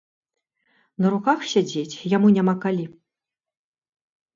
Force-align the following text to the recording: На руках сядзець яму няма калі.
На 1.05 1.11
руках 1.15 1.45
сядзець 1.53 2.01
яму 2.17 2.27
няма 2.41 2.59
калі. 2.67 2.85